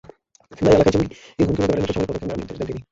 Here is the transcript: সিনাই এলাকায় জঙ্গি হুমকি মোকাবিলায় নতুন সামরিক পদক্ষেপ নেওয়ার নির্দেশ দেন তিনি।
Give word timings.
সিনাই 0.57 0.73
এলাকায় 0.75 0.93
জঙ্গি 0.95 1.09
হুমকি 1.43 1.59
মোকাবিলায় 1.61 1.79
নতুন 1.81 1.93
সামরিক 1.93 2.09
পদক্ষেপ 2.09 2.27
নেওয়ার 2.29 2.39
নির্দেশ 2.39 2.57
দেন 2.59 2.67
তিনি। 2.67 2.79